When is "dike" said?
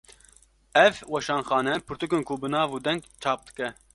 3.47-3.67